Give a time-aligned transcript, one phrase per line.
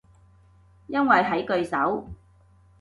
[0.87, 2.07] 因為喺句首